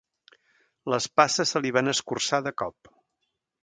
Les 0.93 1.07
passes 1.21 1.53
se 1.55 1.63
li 1.67 1.75
van 1.79 1.95
escurçar 1.95 2.43
de 2.49 2.59
cop. 2.65 2.95